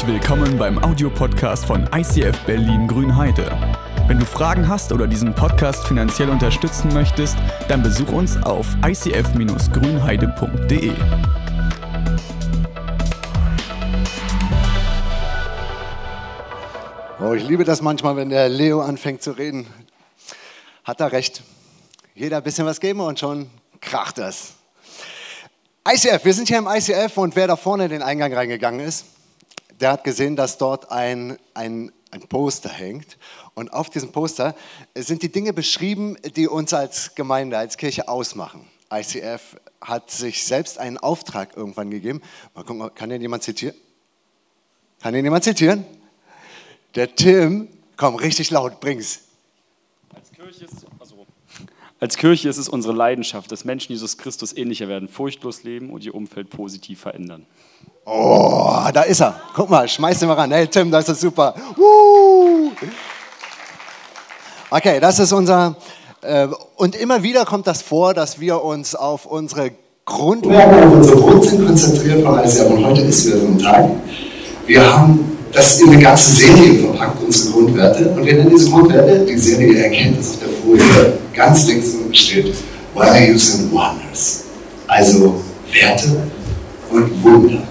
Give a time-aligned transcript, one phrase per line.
[0.00, 3.54] Herzlich willkommen beim Audiopodcast von ICF Berlin Grünheide.
[4.06, 7.36] Wenn du Fragen hast oder diesen Podcast finanziell unterstützen möchtest,
[7.68, 10.92] dann besuch uns auf icf-grünheide.de.
[17.20, 19.66] Oh, ich liebe das manchmal, wenn der Leo anfängt zu reden.
[20.82, 21.42] Hat er recht.
[22.14, 23.50] Jeder ein bisschen was geben und schon
[23.82, 24.54] kracht es.
[25.86, 29.04] ICF, wir sind hier im ICF und wer da vorne den Eingang reingegangen ist,
[29.80, 33.16] der hat gesehen, dass dort ein, ein, ein Poster hängt.
[33.54, 34.54] Und auf diesem Poster
[34.94, 38.66] sind die Dinge beschrieben, die uns als Gemeinde, als Kirche ausmachen.
[38.92, 42.20] ICF hat sich selbst einen Auftrag irgendwann gegeben.
[42.54, 43.76] Mal gucken, kann den jemand zitieren?
[45.00, 45.84] Kann den jemand zitieren?
[46.94, 49.20] Der Tim, komm, richtig laut, bring's.
[50.12, 51.26] Als Kirche, ist, also,
[52.00, 56.04] als Kirche ist es unsere Leidenschaft, dass Menschen Jesus Christus ähnlicher werden, furchtlos leben und
[56.04, 57.46] ihr Umfeld positiv verändern.
[58.04, 59.40] Oh, da ist er.
[59.54, 60.50] Guck mal, schmeiß den mal ran.
[60.50, 61.54] Hey Tim, das ist super.
[61.76, 62.70] Uh.
[64.70, 65.76] Okay, das ist unser.
[66.22, 69.72] Äh, und immer wieder kommt das vor, dass wir uns auf unsere
[70.04, 72.66] Grundwerte, auf unsere Wurzeln konzentrieren von ICF.
[72.66, 73.90] Und heute ist wieder so ein Tag.
[74.66, 78.08] Wir haben das in eine ganze Serie verpackt, unsere Grundwerte.
[78.10, 82.14] Und wir nennen diese Grundwerte, die Serie erkennt das auf der Folie, ganz links unten
[82.14, 82.54] steht,
[82.94, 84.44] Values and Wonders.
[84.86, 85.40] Also
[85.72, 86.16] Werte
[86.90, 87.62] und Wunder.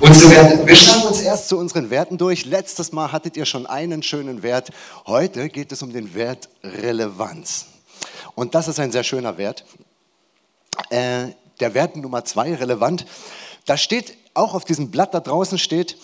[0.00, 2.44] Unsere Werte, wir schauen uns erst zu unseren Werten durch.
[2.44, 4.70] Letztes Mal hattet ihr schon einen schönen Wert.
[5.06, 7.66] Heute geht es um den Wert Relevanz.
[8.34, 9.64] Und das ist ein sehr schöner Wert.
[10.90, 11.28] Äh,
[11.60, 13.06] der Wert Nummer zwei, relevant.
[13.66, 15.96] Da steht, auch auf diesem Blatt da draußen steht,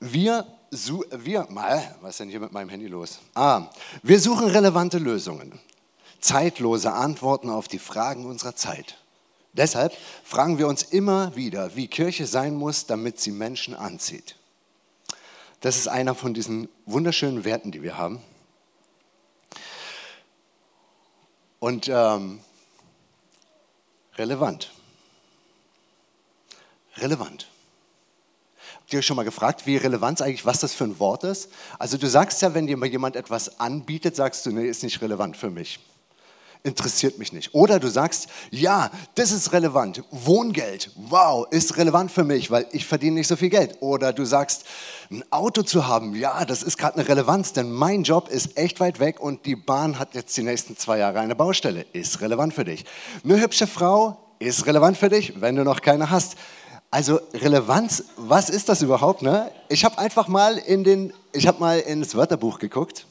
[0.00, 3.18] wir, wir, mal, was ist denn hier mit meinem Handy los?
[3.34, 3.68] Ah,
[4.02, 5.58] wir suchen relevante Lösungen,
[6.20, 9.01] zeitlose Antworten auf die Fragen unserer Zeit.
[9.52, 9.92] Deshalb
[10.24, 14.36] fragen wir uns immer wieder, wie Kirche sein muss, damit sie Menschen anzieht.
[15.60, 18.20] Das ist einer von diesen wunderschönen Werten, die wir haben.
[21.60, 22.40] Und ähm,
[24.16, 24.72] relevant.
[26.96, 27.48] Relevant.
[28.76, 31.50] Habt ihr schon mal gefragt, wie Relevanz eigentlich, was das für ein Wort ist?
[31.78, 35.36] Also du sagst ja, wenn dir jemand etwas anbietet, sagst du, nee, ist nicht relevant
[35.36, 35.78] für mich
[36.64, 37.54] interessiert mich nicht.
[37.54, 40.02] Oder du sagst, ja, das ist relevant.
[40.10, 43.78] Wohngeld, wow, ist relevant für mich, weil ich verdiene nicht so viel Geld.
[43.80, 44.64] Oder du sagst,
[45.10, 48.80] ein Auto zu haben, ja, das ist gerade eine Relevanz, denn mein Job ist echt
[48.80, 51.84] weit weg und die Bahn hat jetzt die nächsten zwei Jahre eine Baustelle.
[51.92, 52.84] Ist relevant für dich.
[53.24, 56.36] Eine hübsche Frau ist relevant für dich, wenn du noch keine hast.
[56.90, 59.22] Also Relevanz, was ist das überhaupt?
[59.22, 59.50] Ne?
[59.68, 63.06] Ich habe einfach mal in den, ich habe mal ins Wörterbuch geguckt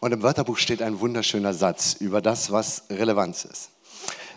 [0.00, 3.70] und im Wörterbuch steht ein wunderschöner Satz über das, was Relevanz ist.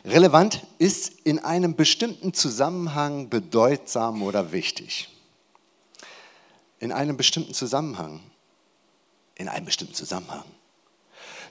[0.05, 5.09] Relevant ist in einem bestimmten Zusammenhang bedeutsam oder wichtig.
[6.79, 8.19] In einem bestimmten Zusammenhang.
[9.35, 10.43] In einem bestimmten Zusammenhang.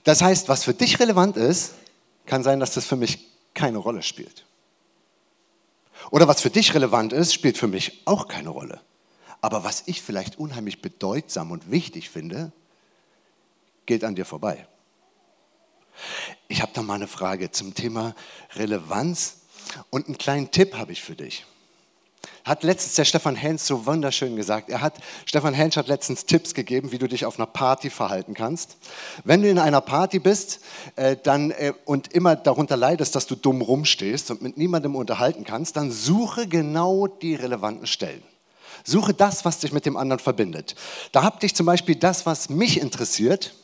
[0.04, 1.72] Das heißt, was für dich relevant ist,
[2.26, 4.44] kann sein, dass das für mich keine Rolle spielt.
[6.10, 8.80] Oder was für dich relevant ist, spielt für mich auch keine Rolle.
[9.40, 12.52] Aber was ich vielleicht unheimlich bedeutsam und wichtig finde,
[13.87, 14.66] geht an dir vorbei.
[16.48, 18.15] Ich habe da mal eine Frage zum Thema
[18.54, 19.41] Relevanz
[19.91, 21.44] und einen kleinen Tipp habe ich für dich.
[22.44, 24.69] Hat letztens der Stefan Hens so wunderschön gesagt.
[24.69, 24.94] Er hat,
[25.26, 28.76] Stefan Hens hat letztens Tipps gegeben, wie du dich auf einer Party verhalten kannst.
[29.22, 30.60] Wenn du in einer Party bist
[30.97, 35.44] äh, dann, äh, und immer darunter leidest, dass du dumm rumstehst und mit niemandem unterhalten
[35.44, 38.22] kannst, dann suche genau die relevanten Stellen.
[38.84, 40.75] Suche das, was dich mit dem anderen verbindet.
[41.12, 43.54] Da hab dich zum Beispiel das, was mich interessiert,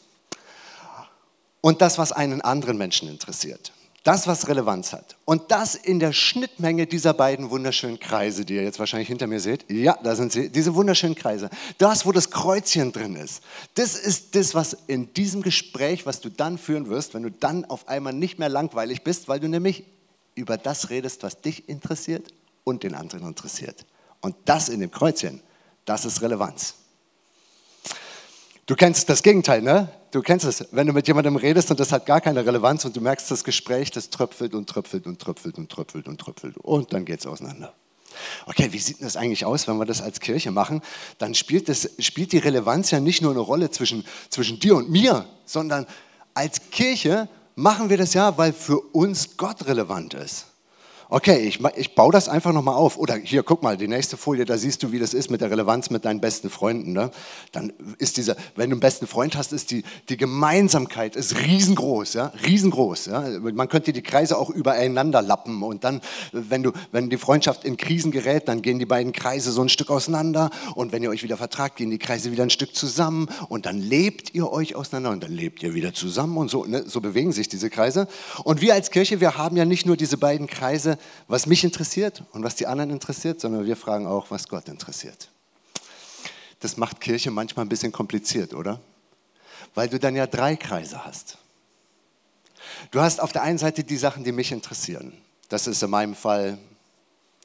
[1.61, 3.73] und das, was einen anderen Menschen interessiert.
[4.05, 5.17] Das, was Relevanz hat.
[5.25, 9.41] Und das in der Schnittmenge dieser beiden wunderschönen Kreise, die ihr jetzt wahrscheinlich hinter mir
[9.41, 9.71] seht.
[9.71, 11.51] Ja, da sind sie, diese wunderschönen Kreise.
[11.77, 13.43] Das, wo das Kreuzchen drin ist.
[13.75, 17.65] Das ist das, was in diesem Gespräch, was du dann führen wirst, wenn du dann
[17.65, 19.84] auf einmal nicht mehr langweilig bist, weil du nämlich
[20.37, 22.33] über das redest, was dich interessiert
[22.65, 23.84] und den anderen interessiert.
[24.21, 25.43] Und das in dem Kreuzchen,
[25.84, 26.77] das ist Relevanz.
[28.66, 29.89] Du kennst das Gegenteil, ne?
[30.10, 32.97] Du kennst es, wenn du mit jemandem redest und das hat gar keine Relevanz und
[32.97, 36.93] du merkst, das Gespräch, das tröpfelt und tröpfelt und tröpfelt und tröpfelt und tröpfelt und
[36.93, 37.75] dann geht es auseinander.
[38.47, 40.83] Okay, wie sieht das eigentlich aus, wenn wir das als Kirche machen?
[41.19, 44.91] Dann spielt, das, spielt die Relevanz ja nicht nur eine Rolle zwischen, zwischen dir und
[44.91, 45.87] mir, sondern
[46.34, 50.47] als Kirche machen wir das ja, weil für uns Gott relevant ist.
[51.10, 52.99] Okay, ich, ich baue das einfach nochmal auf.
[52.99, 55.51] Oder hier, guck mal, die nächste Folie, da siehst du, wie das ist mit der
[55.51, 56.93] Relevanz mit deinen besten Freunden.
[56.93, 57.10] Ne?
[57.53, 62.13] Dann ist dieser, wenn du einen besten Freund hast, ist die, die Gemeinsamkeit ist riesengroß,
[62.13, 62.33] ja?
[62.45, 63.07] riesengroß.
[63.07, 63.25] Ja?
[63.41, 66.03] Man könnte die Kreise auch übereinander lappen und dann,
[66.33, 69.71] wenn, du, wenn die Freundschaft in Krisen gerät, dann gehen die beiden Kreise so ein
[69.71, 73.28] Stück auseinander und wenn ihr euch wieder vertragt, gehen die Kreise wieder ein Stück zusammen
[73.49, 76.84] und dann lebt ihr euch auseinander und dann lebt ihr wieder zusammen und so, ne?
[76.87, 78.09] so bewegen sich diese Kreise.
[78.45, 82.22] Und wir als Kirche, wir haben ja nicht nur diese beiden Kreise, was mich interessiert
[82.33, 85.30] und was die anderen interessiert, sondern wir fragen auch, was Gott interessiert.
[86.60, 88.80] Das macht Kirche manchmal ein bisschen kompliziert, oder?
[89.74, 91.39] Weil du dann ja drei Kreise hast.
[92.91, 95.12] Du hast auf der einen Seite die Sachen, die mich interessieren.
[95.48, 96.59] Das ist in meinem Fall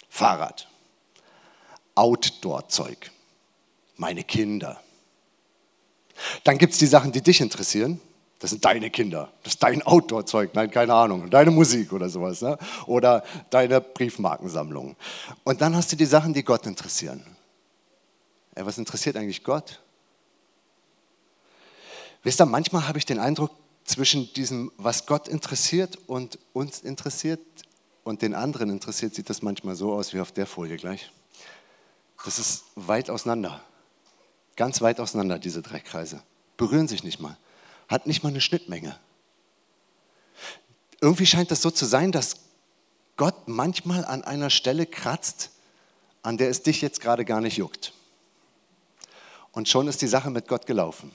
[0.09, 0.67] Fahrrad,
[1.95, 3.11] Outdoor-Zeug,
[3.97, 4.81] meine Kinder.
[6.43, 7.99] Dann gibt es die Sachen, die dich interessieren.
[8.43, 12.41] Das sind deine Kinder, das ist dein Outdoor-Zeug, nein, keine Ahnung, deine Musik oder sowas,
[12.41, 12.57] ne?
[12.87, 14.97] oder deine Briefmarkensammlung.
[15.45, 17.25] Und dann hast du die Sachen, die Gott interessieren.
[18.53, 19.81] Ey, was interessiert eigentlich Gott?
[22.23, 23.51] Wisst ihr, manchmal habe ich den Eindruck,
[23.85, 27.39] zwischen diesem, was Gott interessiert und uns interessiert
[28.03, 31.13] und den anderen interessiert, sieht das manchmal so aus wie auf der Folie gleich.
[32.25, 33.63] Das ist weit auseinander.
[34.57, 36.21] Ganz weit auseinander, diese drei Kreise.
[36.57, 37.37] Berühren sich nicht mal
[37.93, 38.97] hat nicht mal eine Schnittmenge.
[40.99, 42.37] Irgendwie scheint das so zu sein, dass
[43.17, 45.51] Gott manchmal an einer Stelle kratzt,
[46.23, 47.93] an der es dich jetzt gerade gar nicht juckt.
[49.51, 51.11] Und schon ist die Sache mit Gott gelaufen.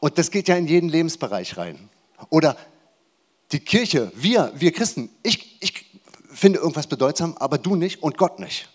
[0.00, 1.88] Und das geht ja in jeden Lebensbereich rein.
[2.30, 2.56] Oder
[3.52, 5.86] die Kirche, wir, wir Christen, ich, ich
[6.32, 8.68] finde irgendwas bedeutsam, aber du nicht und Gott nicht.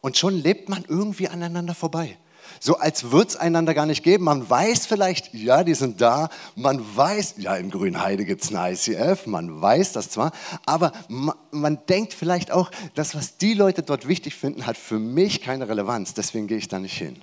[0.00, 2.18] Und schon lebt man irgendwie aneinander vorbei
[2.60, 4.24] so als würde es einander gar nicht geben.
[4.24, 6.28] Man weiß vielleicht, ja, die sind da.
[6.56, 9.26] Man weiß, ja, in Grünheide gibt es eine ICF.
[9.26, 10.32] Man weiß das zwar,
[10.66, 14.98] aber man, man denkt vielleicht auch, das, was die Leute dort wichtig finden, hat für
[14.98, 16.14] mich keine Relevanz.
[16.14, 17.22] Deswegen gehe ich da nicht hin.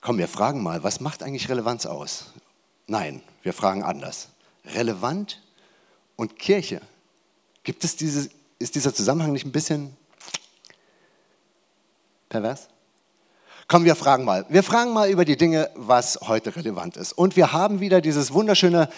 [0.00, 2.32] Komm, wir fragen mal, was macht eigentlich Relevanz aus?
[2.86, 4.28] Nein, wir fragen anders.
[4.64, 5.42] Relevant
[6.16, 6.80] und Kirche.
[7.62, 9.96] Gibt es diese, ist dieser Zusammenhang nicht ein bisschen
[12.28, 12.68] pervers?
[13.70, 14.46] Komm, wir fragen mal.
[14.48, 17.12] Wir fragen mal über die Dinge, was heute relevant ist.
[17.12, 18.88] Und wir haben wieder dieses wunderschöne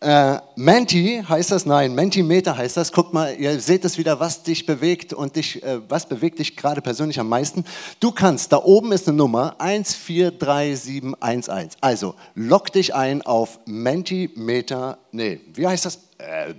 [0.00, 1.66] äh, Menti, heißt das?
[1.66, 2.90] Nein, Mentimeter heißt das.
[2.90, 6.56] Guckt mal, ihr seht es wieder, was dich bewegt und dich, äh, was bewegt dich
[6.56, 7.66] gerade persönlich am meisten.
[8.00, 11.76] Du kannst, da oben ist eine Nummer 143711.
[11.82, 15.96] Also log dich ein auf Mentimeter, nee, wie heißt das?
[16.16, 16.54] Äh,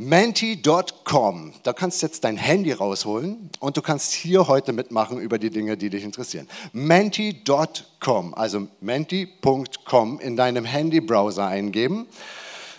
[0.00, 1.54] Menti.com.
[1.64, 5.50] Da kannst du jetzt dein Handy rausholen und du kannst hier heute mitmachen über die
[5.50, 6.46] Dinge, die dich interessieren.
[6.72, 12.06] Menti.com, also menti.com in deinem Handy-Browser eingeben.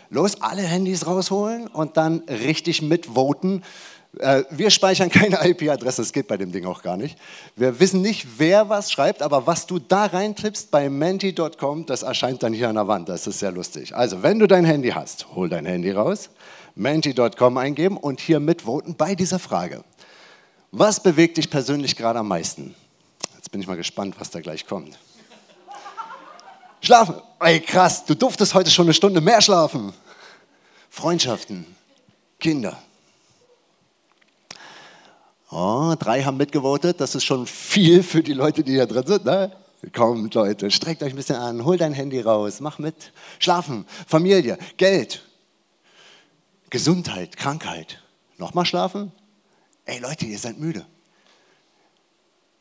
[0.10, 3.66] Los, alle Handys rausholen und dann richtig mitvoten.
[4.18, 7.18] Äh, wir speichern keine IP-Adresse, das geht bei dem Ding auch gar nicht.
[7.57, 12.44] Wir wissen nicht, wer was schreibt, aber was du da reintrippst bei menti.com, das erscheint
[12.44, 13.10] dann hier an der Wand.
[13.10, 13.94] Das ist sehr lustig.
[13.94, 16.30] Also, wenn du dein Handy hast, hol dein Handy raus
[16.79, 19.83] menti.com eingeben und hier mitvoten bei dieser Frage.
[20.71, 22.73] Was bewegt dich persönlich gerade am meisten?
[23.35, 24.97] Jetzt bin ich mal gespannt, was da gleich kommt.
[26.81, 27.15] Schlafen.
[27.41, 29.91] Ey, krass, du durftest heute schon eine Stunde mehr schlafen.
[30.89, 31.65] Freundschaften,
[32.39, 32.77] Kinder.
[35.51, 39.25] Oh, drei haben mitgevotet, das ist schon viel für die Leute, die hier drin sind.
[39.25, 39.51] Ne?
[39.93, 43.11] Kommt Leute, streckt euch ein bisschen an, hol dein Handy raus, mach mit.
[43.39, 45.23] Schlafen, Familie, Geld,
[46.69, 48.04] Gesundheit, Krankheit.
[48.38, 49.11] Nochmal schlafen?
[49.85, 50.85] Ey Leute, ihr seid müde.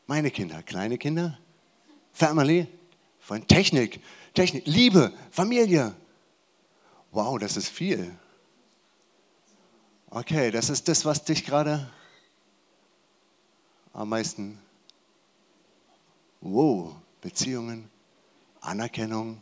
[0.07, 1.37] Meine Kinder, kleine Kinder,
[2.11, 2.67] Family,
[3.19, 4.01] von Technik,
[4.33, 5.93] Technik, Liebe, Familie.
[7.11, 8.15] Wow, das ist viel.
[10.09, 11.87] Okay, das ist das, was dich gerade
[13.93, 14.59] am meisten.
[16.41, 17.89] Wow, Beziehungen,
[18.61, 19.41] Anerkennung,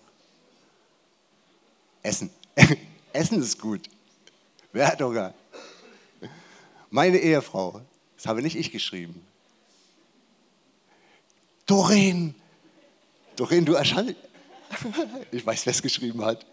[2.03, 2.29] Essen.
[3.13, 3.89] Essen ist gut.
[4.77, 5.33] Wer hat Hunger?
[6.91, 7.81] Meine Ehefrau.
[8.15, 9.25] Das habe nicht ich geschrieben.
[11.65, 12.35] Doreen.
[13.35, 14.15] Doreen, du erscheinst.
[15.31, 16.45] Ich weiß, wer es geschrieben hat.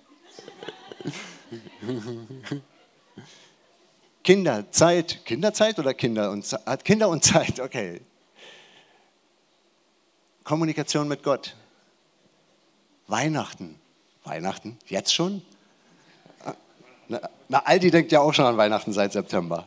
[4.23, 5.23] Kinderzeit.
[5.27, 6.83] Kinderzeit oder Kinder und Zeit?
[6.83, 8.01] Kinder und Zeit, okay.
[10.45, 11.55] Kommunikation mit Gott.
[13.07, 13.79] Weihnachten.
[14.25, 14.79] Weihnachten?
[14.87, 15.43] Jetzt schon?
[17.09, 19.67] Na, Aldi denkt ja auch schon an Weihnachten seit September.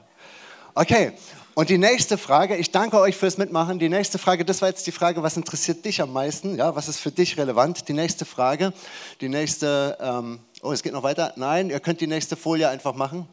[0.73, 1.13] Okay,
[1.57, 3.79] und die nächste Frage, ich danke euch fürs Mitmachen.
[3.79, 6.55] Die nächste Frage, das war jetzt die Frage, was interessiert dich am meisten?
[6.55, 7.87] Ja, was ist für dich relevant?
[7.87, 8.73] Die nächste Frage,
[9.21, 11.33] die nächste, ähm, oh, es geht noch weiter.
[11.35, 13.27] Nein, ihr könnt die nächste Folie einfach machen.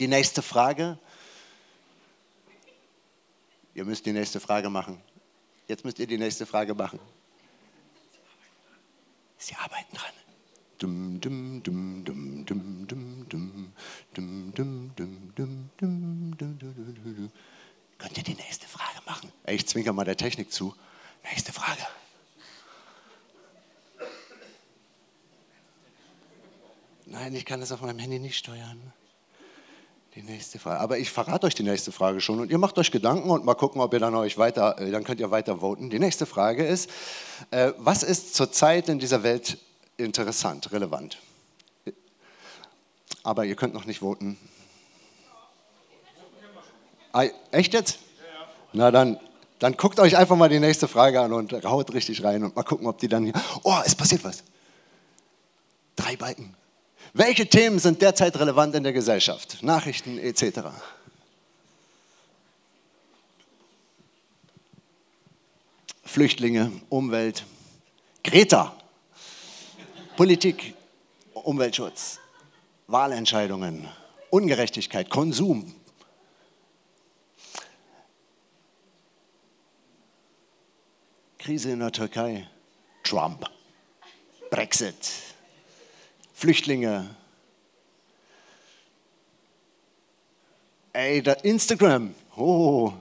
[0.00, 0.98] Die nächste Frage.
[3.74, 5.00] Ihr müsst die nächste Frage machen.
[5.68, 6.98] Jetzt müsst ihr die nächste Frage machen.
[9.38, 10.21] Sie arbeiten dran.
[10.82, 13.72] Dum, dum, dum, dum, dum, dum, dum,
[14.12, 17.30] dum, dum, dum, dum, dum, dum, dum,
[17.98, 19.30] Könnt ihr die nächste Frage machen?
[19.46, 20.74] Ich zwinker mal der Technik zu.
[21.22, 21.82] Nächste Frage.
[27.06, 28.92] Nein, ich kann das auf meinem Handy nicht steuern.
[30.16, 30.80] Die nächste Frage.
[30.80, 33.54] Aber ich verrate euch die nächste Frage schon und ihr macht euch Gedanken und mal
[33.54, 35.90] gucken, ob ihr dann euch weiter, äh, dann könnt ihr weiter voten.
[35.90, 36.90] Die nächste Frage ist,
[37.52, 39.58] äh, was ist zurzeit in dieser Welt
[40.02, 41.18] interessant, relevant?
[43.22, 44.38] Aber ihr könnt noch nicht voten.
[47.12, 47.98] Ah, echt jetzt?
[48.72, 49.20] Na dann,
[49.58, 52.62] dann guckt euch einfach mal die nächste Frage an und haut richtig rein und mal
[52.62, 53.34] gucken, ob die dann hier.
[53.62, 54.42] Oh, es passiert was.
[55.94, 56.56] Drei Balken.
[57.12, 59.62] Welche Themen sind derzeit relevant in der Gesellschaft?
[59.62, 60.60] Nachrichten etc.
[66.04, 67.44] Flüchtlinge, Umwelt,
[68.24, 68.74] Greta,
[70.16, 70.74] Politik,
[71.32, 72.20] Umweltschutz,
[72.86, 73.88] Wahlentscheidungen,
[74.30, 75.74] Ungerechtigkeit, Konsum.
[81.38, 82.46] Krise in der Türkei,
[83.02, 83.48] Trump,
[84.50, 84.94] Brexit,
[86.34, 87.16] Flüchtlinge.
[90.92, 92.14] Ey, Instagram.
[92.36, 92.92] Oh.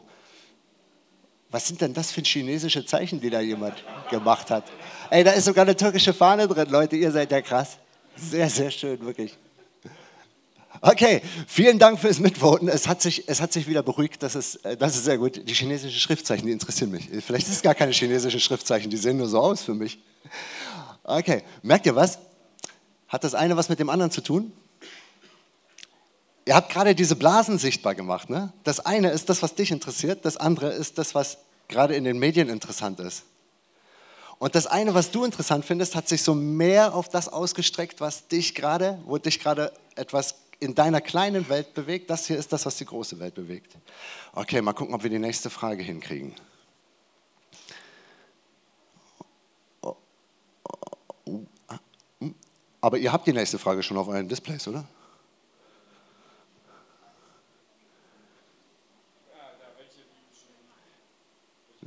[1.51, 3.75] Was sind denn das für chinesische Zeichen, die da jemand
[4.10, 4.63] gemacht hat?
[5.10, 6.96] Ey, da ist sogar eine türkische Fahne drin, Leute.
[6.96, 7.77] Ihr seid ja krass.
[8.15, 9.38] Sehr, sehr schön, wirklich.
[10.79, 12.70] Okay, vielen Dank fürs Mitvoten.
[12.70, 14.24] Es hat sich, es hat sich wieder beruhigt.
[14.24, 15.48] Das ist, äh, das ist sehr gut.
[15.48, 17.10] Die chinesischen Schriftzeichen, die interessieren mich.
[17.24, 20.00] Vielleicht ist es gar keine chinesischen Schriftzeichen, die sehen nur so aus für mich.
[21.03, 22.17] Okay, merkt ihr was?
[23.10, 24.53] Hat das eine was mit dem anderen zu tun?
[26.45, 28.29] Ihr habt gerade diese Blasen sichtbar gemacht.
[28.29, 28.51] Ne?
[28.63, 32.19] Das eine ist das, was dich interessiert, das andere ist das, was gerade in den
[32.19, 33.24] Medien interessant ist.
[34.39, 38.27] Und das eine, was du interessant findest, hat sich so mehr auf das ausgestreckt, was
[38.27, 42.10] dich gerade, wo dich gerade etwas in deiner kleinen Welt bewegt.
[42.10, 43.77] Das hier ist das, was die große Welt bewegt.
[44.33, 46.33] Okay, mal gucken, ob wir die nächste Frage hinkriegen.
[52.81, 54.86] Aber ihr habt die nächste Frage schon auf euren Displays, oder?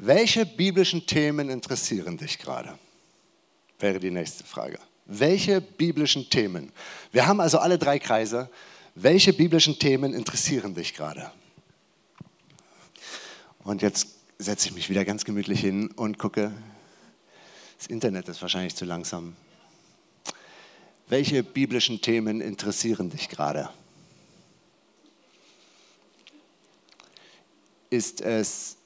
[0.07, 2.79] Welche biblischen Themen interessieren dich gerade?
[3.79, 4.79] Wäre die nächste Frage.
[5.07, 6.73] Welche biblischen Themen?
[7.11, 8.51] Wir haben also alle drei Kreise.
[8.95, 11.33] Welche biblischen Themen interessieren dich gerade?
[13.61, 16.53] Und jetzt setze ich mich wieder ganz gemütlich hin und gucke.
[17.79, 19.35] Das Internet ist wahrscheinlich zu langsam.
[21.09, 23.71] Welche biblischen Themen interessieren dich gerade?
[27.89, 28.77] Ist es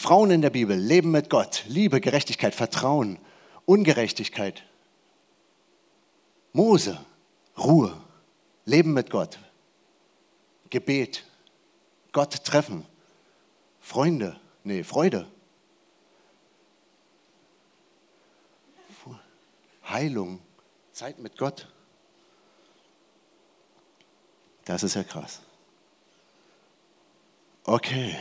[0.00, 3.18] Frauen in der Bibel leben mit Gott, Liebe, Gerechtigkeit, Vertrauen,
[3.66, 4.64] Ungerechtigkeit.
[6.54, 6.98] Mose,
[7.58, 8.02] Ruhe,
[8.64, 9.38] Leben mit Gott,
[10.70, 11.22] Gebet,
[12.12, 12.86] Gott treffen,
[13.78, 15.26] Freunde, nee, Freude.
[19.86, 20.40] Heilung,
[20.92, 21.68] Zeit mit Gott.
[24.64, 25.42] Das ist ja krass.
[27.64, 28.16] Okay.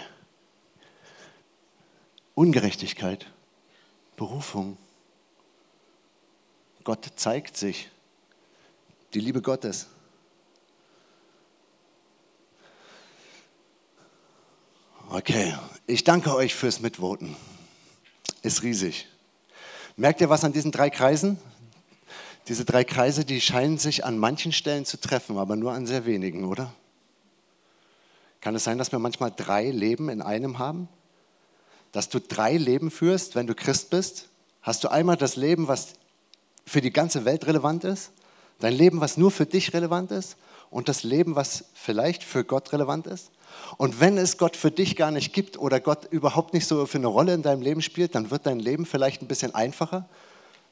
[2.40, 3.26] Ungerechtigkeit,
[4.16, 4.78] Berufung.
[6.86, 7.90] Gott zeigt sich.
[9.14, 9.88] Die Liebe Gottes.
[15.10, 15.54] Okay,
[15.86, 17.36] ich danke euch fürs Mitvoten.
[18.42, 19.10] Ist riesig.
[19.98, 21.38] Merkt ihr was an diesen drei Kreisen?
[22.48, 26.06] Diese drei Kreise, die scheinen sich an manchen Stellen zu treffen, aber nur an sehr
[26.06, 26.74] wenigen, oder?
[28.40, 30.88] Kann es sein, dass wir manchmal drei Leben in einem haben?
[31.92, 34.28] Dass du drei Leben führst, wenn du Christ bist?
[34.62, 35.94] Hast du einmal das Leben, was
[36.66, 38.12] für die ganze Welt relevant ist?
[38.60, 40.36] Dein Leben, was nur für dich relevant ist?
[40.70, 43.32] Und das Leben, was vielleicht für Gott relevant ist?
[43.78, 46.98] Und wenn es Gott für dich gar nicht gibt oder Gott überhaupt nicht so für
[46.98, 50.08] eine Rolle in deinem Leben spielt, dann wird dein Leben vielleicht ein bisschen einfacher,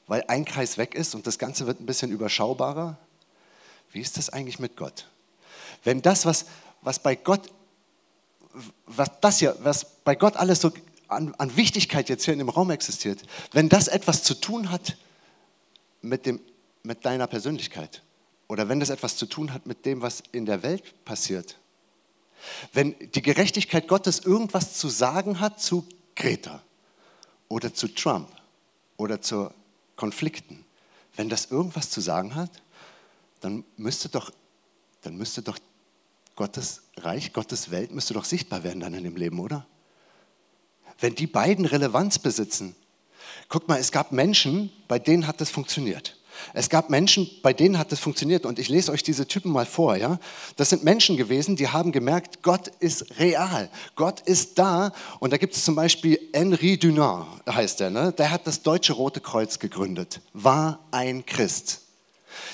[0.06, 2.98] weil ein Kreis weg ist und das Ganze wird ein bisschen überschaubarer.
[3.92, 5.08] Wie ist das eigentlich mit Gott?
[5.84, 6.46] Wenn das, was,
[6.82, 7.42] was bei Gott,
[8.86, 10.72] was das hier, was bei Gott alles so
[11.08, 14.98] an, an Wichtigkeit jetzt hier in dem Raum existiert, wenn das etwas zu tun hat
[16.02, 16.40] mit, dem,
[16.84, 18.04] mit deiner Persönlichkeit
[18.48, 21.58] oder wenn das etwas zu tun hat mit dem, was in der Welt passiert,
[22.74, 25.86] wenn die Gerechtigkeit Gottes irgendwas zu sagen hat zu
[26.16, 26.64] Greta
[27.48, 28.30] oder zu Trump
[28.98, 29.54] oder zur
[29.96, 30.66] Konflikten,
[31.16, 32.52] wenn das irgendwas zu sagen hat,
[33.42, 34.32] dann müsste doch,
[35.02, 35.58] dann müsste doch
[36.36, 39.66] Gottes Reich, Gottes Welt, müsste doch sichtbar werden dann in dem Leben, oder?
[41.00, 42.76] Wenn die beiden Relevanz besitzen,
[43.50, 46.18] guck mal, es gab Menschen, bei denen hat das funktioniert.
[46.54, 49.66] Es gab Menschen, bei denen hat das funktioniert und ich lese euch diese Typen mal
[49.66, 49.96] vor.
[49.96, 50.20] Ja?
[50.56, 54.92] Das sind Menschen gewesen, die haben gemerkt, Gott ist real, Gott ist da.
[55.20, 58.14] Und da gibt es zum Beispiel Henri Dunant, heißt er, ne?
[58.14, 61.87] der hat das Deutsche Rote Kreuz gegründet, war ein Christ.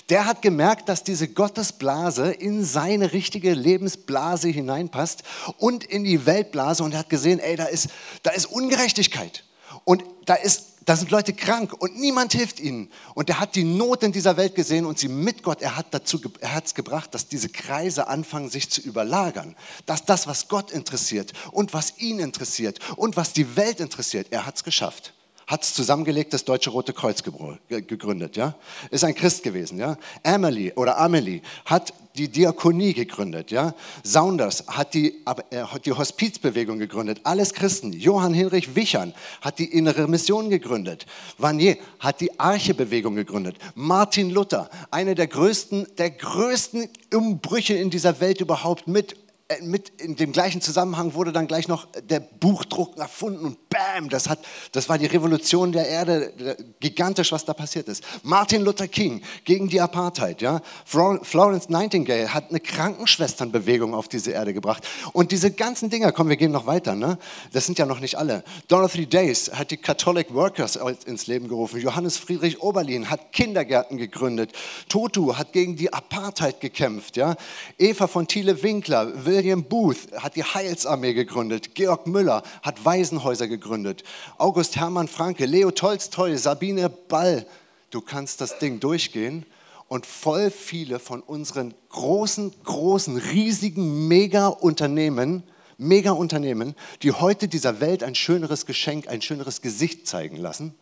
[0.09, 5.23] Der hat gemerkt, dass diese Gottesblase in seine richtige Lebensblase hineinpasst
[5.57, 7.89] und in die Weltblase und er hat gesehen, ey, da ist,
[8.23, 9.43] da ist Ungerechtigkeit
[9.85, 12.91] und da ist da sind Leute krank und niemand hilft ihnen.
[13.13, 15.87] Und er hat die Not in dieser Welt gesehen und sie mit Gott, er hat
[15.93, 19.55] er hat es gebracht, dass diese Kreise anfangen, sich zu überlagern.
[19.85, 24.45] Dass das, was Gott interessiert und was ihn interessiert und was die Welt interessiert, er
[24.45, 25.13] hat es geschafft
[25.53, 28.55] hat es zusammengelegt, das Deutsche Rote Kreuz gegründet, ja?
[28.89, 29.97] Ist ein Christ gewesen, ja?
[30.23, 33.75] Emily oder Amelie hat die Diakonie gegründet, ja?
[34.01, 37.93] Saunders hat die, äh, die Hospizbewegung gegründet, alles Christen.
[37.93, 41.05] Johann Hinrich Wichern hat die Innere Mission gegründet.
[41.37, 43.57] Vanier hat die Archebewegung gegründet.
[43.75, 49.17] Martin Luther, einer der größten, der größten Umbrüche in dieser Welt überhaupt mit
[49.49, 53.62] äh, mit in dem gleichen Zusammenhang wurde dann gleich noch der Buchdruck erfunden und
[53.93, 54.39] bam, das, hat,
[54.71, 58.03] das war die Revolution der Erde, gigantisch, was da passiert ist.
[58.23, 60.61] Martin Luther King gegen die Apartheid, ja.
[60.85, 64.87] Florence Nightingale hat eine Krankenschwesternbewegung auf diese Erde gebracht.
[65.13, 67.17] Und diese ganzen Dinger, komm, wir gehen noch weiter, ne?
[67.51, 68.43] das sind ja noch nicht alle.
[68.67, 71.79] Dorothy Days hat die Catholic Workers ins Leben gerufen.
[71.79, 74.51] Johannes Friedrich Oberlin hat Kindergärten gegründet.
[74.89, 77.17] Totu hat gegen die Apartheid gekämpft.
[77.17, 77.35] Ja?
[77.77, 81.75] Eva von Thiele-Winkler, William Booth hat die Heilsarmee gegründet.
[81.75, 83.82] Georg Müller hat Waisenhäuser gegründet.
[84.37, 87.45] August Hermann Franke, Leo Tolstoi, Sabine Ball.
[87.89, 89.45] Du kannst das Ding durchgehen
[89.87, 95.43] und voll viele von unseren großen, großen, riesigen Mega-Unternehmen,
[95.77, 100.73] Mega-Unternehmen, die heute dieser Welt ein schöneres Geschenk, ein schöneres Gesicht zeigen lassen,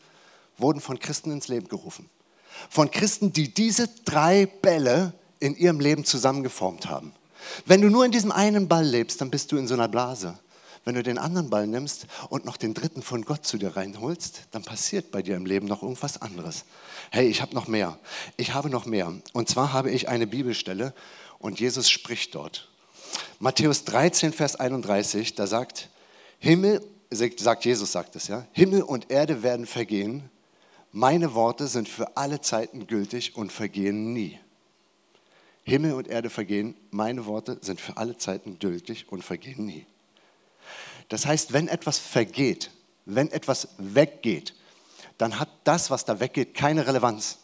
[0.57, 2.09] wurden von Christen ins Leben gerufen.
[2.69, 7.13] Von Christen, die diese drei Bälle in ihrem Leben zusammengeformt haben.
[7.65, 10.37] Wenn du nur in diesem einen Ball lebst, dann bist du in so einer Blase.
[10.83, 14.47] Wenn du den anderen Ball nimmst und noch den dritten von Gott zu dir reinholst,
[14.51, 16.65] dann passiert bei dir im Leben noch irgendwas anderes.
[17.11, 17.99] Hey, ich habe noch mehr.
[18.37, 19.13] Ich habe noch mehr.
[19.33, 20.93] Und zwar habe ich eine Bibelstelle
[21.37, 22.69] und Jesus spricht dort.
[23.39, 25.89] Matthäus 13, Vers 31, da sagt,
[26.39, 30.29] Himmel, sagt Jesus, sagt es, ja, Himmel und Erde werden vergehen,
[30.91, 34.39] meine Worte sind für alle Zeiten gültig und vergehen nie.
[35.63, 39.85] Himmel und Erde vergehen, meine Worte sind für alle Zeiten gültig und vergehen nie.
[41.11, 42.71] Das heißt, wenn etwas vergeht,
[43.03, 44.55] wenn etwas weggeht,
[45.17, 47.39] dann hat das, was da weggeht, keine Relevanz.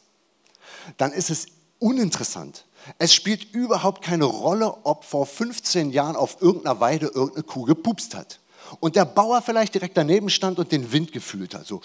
[0.96, 2.64] Dann ist es uninteressant.
[2.98, 8.16] Es spielt überhaupt keine Rolle, ob vor 15 Jahren auf irgendeiner Weide irgendeine Kuh gepupst
[8.16, 8.40] hat.
[8.80, 11.68] Und der Bauer vielleicht direkt daneben stand und den Wind gefühlt hat.
[11.68, 11.82] So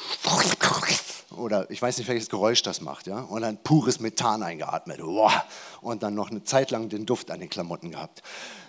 [1.37, 5.01] oder ich weiß nicht, welches Geräusch das macht, ja, und dann pures Methan eingeatmet,
[5.81, 8.23] und dann noch eine Zeit lang den Duft an den Klamotten gehabt.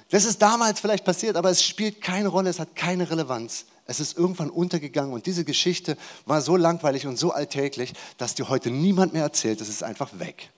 [0.09, 3.65] Das ist damals vielleicht passiert, aber es spielt keine Rolle, es hat keine Relevanz.
[3.85, 8.47] Es ist irgendwann untergegangen und diese Geschichte war so langweilig und so alltäglich, dass dir
[8.47, 10.51] heute niemand mehr erzählt, es ist einfach weg.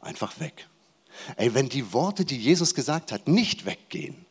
[0.00, 0.68] Einfach weg.
[1.36, 4.26] Ey, wenn die Worte, die Jesus gesagt hat, nicht weggehen,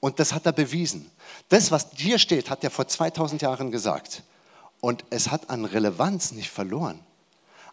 [0.00, 1.10] und das hat er bewiesen.
[1.48, 4.22] Das, was hier steht, hat er vor 2000 Jahren gesagt.
[4.80, 7.00] Und es hat an Relevanz nicht verloren.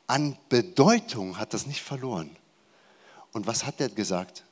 [0.08, 2.36] An Bedeutung hat das nicht verloren.
[3.34, 4.44] Und was hat er gesagt?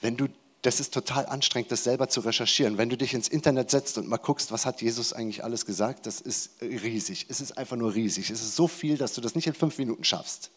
[0.00, 0.28] Wenn du,
[0.62, 2.78] das ist total anstrengend, das selber zu recherchieren.
[2.78, 6.06] Wenn du dich ins Internet setzt und mal guckst, was hat Jesus eigentlich alles gesagt,
[6.06, 7.26] das ist riesig.
[7.28, 8.30] Es ist einfach nur riesig.
[8.30, 10.50] Es ist so viel, dass du das nicht in fünf Minuten schaffst.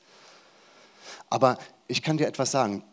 [1.30, 2.84] Aber ich kann dir etwas sagen.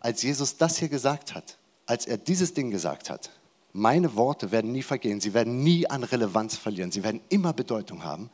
[0.00, 3.30] Als Jesus das hier gesagt hat, als er dieses Ding gesagt hat,
[3.72, 8.02] meine Worte werden nie vergehen, sie werden nie an Relevanz verlieren, sie werden immer Bedeutung
[8.02, 8.30] haben.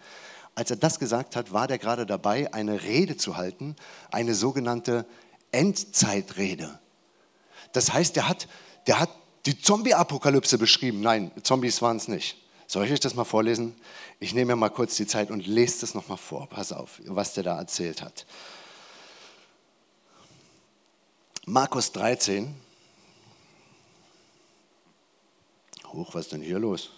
[0.54, 3.76] Als er das gesagt hat, war er gerade dabei, eine Rede zu halten,
[4.10, 5.04] eine sogenannte
[5.52, 6.78] Endzeitrede.
[7.72, 8.48] Das heißt, der hat,
[8.86, 9.10] der hat
[9.46, 11.00] die Zombie-Apokalypse beschrieben.
[11.00, 12.36] Nein, Zombies waren es nicht.
[12.66, 13.76] Soll ich euch das mal vorlesen?
[14.18, 16.48] Ich nehme mir mal kurz die Zeit und lese das nochmal vor.
[16.48, 18.26] Pass auf, was der da erzählt hat.
[21.44, 22.52] Markus 13,
[25.92, 26.90] Huch, was ist denn hier los?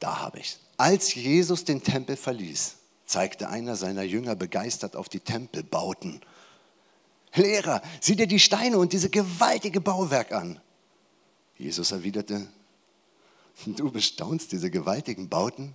[0.00, 0.58] Da habe ich.
[0.76, 6.20] Als Jesus den Tempel verließ, zeigte einer seiner Jünger begeistert auf die Tempelbauten.
[7.34, 10.60] Lehrer, sieh dir die Steine und diese gewaltige Bauwerk an.
[11.56, 12.46] Jesus erwiderte,
[13.66, 15.74] du bestaunst diese gewaltigen Bauten?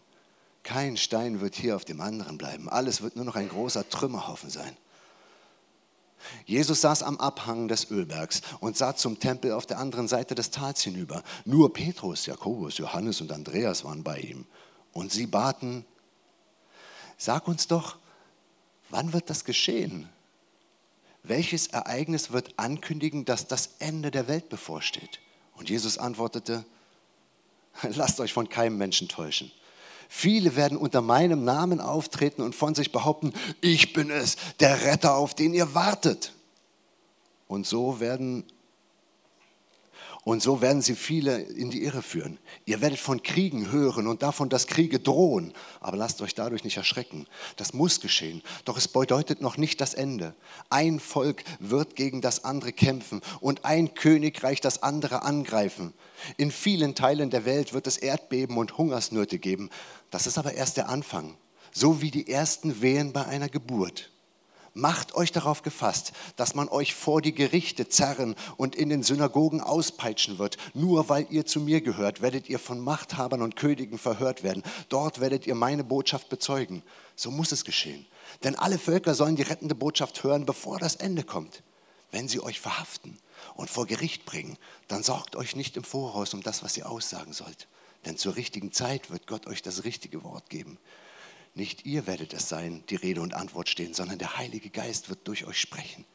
[0.63, 2.69] Kein Stein wird hier auf dem anderen bleiben.
[2.69, 4.75] Alles wird nur noch ein großer Trümmerhaufen sein.
[6.45, 10.51] Jesus saß am Abhang des Ölbergs und sah zum Tempel auf der anderen Seite des
[10.51, 11.23] Tals hinüber.
[11.45, 14.45] Nur Petrus, Jakobus, Johannes und Andreas waren bei ihm.
[14.93, 15.85] Und sie baten,
[17.17, 17.97] sag uns doch,
[18.89, 20.09] wann wird das geschehen?
[21.27, 25.19] Welches Ereignis wird ankündigen, dass das Ende der Welt bevorsteht?
[25.55, 26.65] Und Jesus antwortete,
[27.81, 29.51] lasst euch von keinem Menschen täuschen.
[30.09, 35.15] Viele werden unter meinem Namen auftreten und von sich behaupten, ich bin es, der Retter,
[35.15, 36.31] auf den ihr wartet.
[37.49, 38.45] Und so werden
[40.27, 42.37] und so werden sie viele in die Irre führen.
[42.65, 45.53] Ihr werdet von Kriegen hören und davon, dass Kriege drohen.
[45.79, 47.27] Aber lasst euch dadurch nicht erschrecken.
[47.55, 48.43] Das muss geschehen.
[48.65, 50.35] Doch es bedeutet noch nicht das Ende.
[50.69, 55.93] Ein Volk wird gegen das andere kämpfen und ein Königreich das andere angreifen.
[56.35, 59.69] In vielen Teilen der Welt wird es Erdbeben und Hungersnöte geben.
[60.11, 61.37] Das ist aber erst der Anfang.
[61.71, 64.11] So wie die ersten Wehen bei einer Geburt.
[64.77, 69.59] Macht euch darauf gefasst, dass man euch vor die Gerichte zerren und in den Synagogen
[69.59, 70.57] auspeitschen wird.
[70.75, 74.61] Nur weil ihr zu mir gehört, werdet ihr von Machthabern und Königen verhört werden.
[74.89, 76.83] Dort werdet ihr meine Botschaft bezeugen.
[77.15, 78.05] So muss es geschehen.
[78.43, 81.63] Denn alle Völker sollen die rettende Botschaft hören, bevor das Ende kommt.
[82.11, 83.17] Wenn sie euch verhaften
[83.55, 87.33] und vor Gericht bringen, dann sorgt euch nicht im Voraus um das, was ihr aussagen
[87.33, 87.67] sollt.
[88.05, 90.77] Denn zur richtigen Zeit wird Gott euch das richtige Wort geben.
[91.57, 95.27] Nicht ihr werdet es sein, die Rede und Antwort stehen, sondern der Heilige Geist wird
[95.27, 96.05] durch euch sprechen.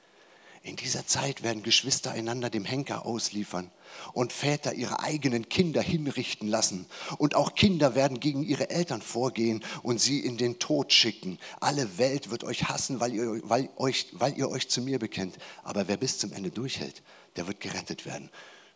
[0.63, 3.73] In dieser Zeit werden Geschwister einander dem Henker ausliefern
[4.13, 6.87] und Väter ihre eigenen Kinder hinrichten lassen.
[7.19, 11.41] Und auch Kinder werden gegen ihre Eltern vorgehen und sie in den Tod schicken.
[11.59, 15.39] Alle Welt wird euch hassen, weil ihr, weil euch, weil ihr euch zu mir bekennt.
[15.65, 17.03] Aber wer bis zum Ende durchhält,
[17.35, 18.31] der wird gerettet werden.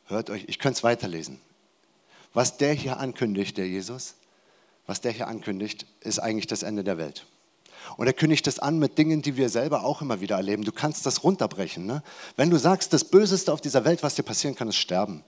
[0.07, 1.41] Hört euch, ich könnte es weiterlesen.
[2.33, 4.17] Was der hier ankündigt, der Jesus,
[4.87, 7.27] was der hier ankündigt, ist eigentlich das Ende der Welt.
[7.97, 10.65] Und er kündigt das an mit Dingen, die wir selber auch immer wieder erleben.
[10.65, 11.87] Du kannst das runterbrechen.
[11.87, 12.03] Ne?
[12.37, 15.23] Wenn du sagst, das Böseste auf dieser Welt, was dir passieren kann, ist sterben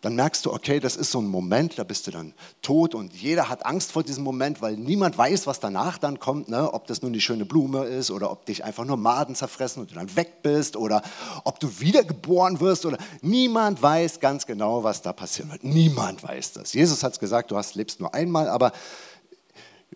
[0.00, 3.14] dann merkst du, okay, das ist so ein Moment, da bist du dann tot und
[3.14, 6.72] jeder hat Angst vor diesem Moment, weil niemand weiß, was danach dann kommt, ne?
[6.72, 9.90] ob das nun die schöne Blume ist oder ob dich einfach nur Maden zerfressen und
[9.90, 11.02] du dann weg bist oder
[11.44, 15.64] ob du wiedergeboren wirst oder niemand weiß ganz genau, was da passieren wird.
[15.64, 16.72] Niemand weiß das.
[16.72, 18.72] Jesus hat es gesagt, du hast, lebst nur einmal, aber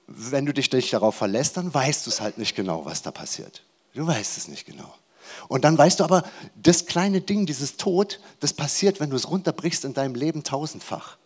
[0.07, 3.11] wenn du dich nicht darauf verlässt, dann weißt du es halt nicht genau, was da
[3.11, 3.63] passiert.
[3.95, 4.93] Du weißt es nicht genau.
[5.49, 9.31] Und dann weißt du aber, das kleine Ding, dieses Tod, das passiert, wenn du es
[9.31, 11.17] runterbrichst in deinem Leben tausendfach.